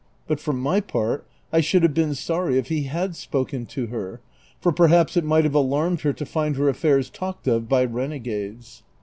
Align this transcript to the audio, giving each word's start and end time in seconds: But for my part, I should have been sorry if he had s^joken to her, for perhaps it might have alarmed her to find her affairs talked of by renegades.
But 0.25 0.39
for 0.39 0.51
my 0.51 0.79
part, 0.81 1.27
I 1.53 1.61
should 1.61 1.83
have 1.83 1.93
been 1.93 2.15
sorry 2.15 2.57
if 2.57 2.69
he 2.69 2.85
had 2.85 3.11
s^joken 3.11 3.67
to 3.67 3.85
her, 3.93 4.19
for 4.59 4.71
perhaps 4.71 5.15
it 5.15 5.23
might 5.23 5.43
have 5.43 5.53
alarmed 5.53 6.01
her 6.01 6.11
to 6.13 6.25
find 6.25 6.55
her 6.55 6.69
affairs 6.69 7.07
talked 7.07 7.47
of 7.47 7.69
by 7.69 7.85
renegades. 7.85 8.81